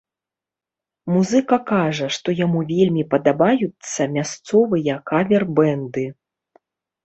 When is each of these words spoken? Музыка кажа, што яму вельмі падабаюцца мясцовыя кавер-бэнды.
Музыка 1.15 1.57
кажа, 1.71 2.07
што 2.15 2.27
яму 2.41 2.59
вельмі 2.73 3.03
падабаюцца 3.13 4.11
мясцовыя 4.17 4.93
кавер-бэнды. 5.15 6.11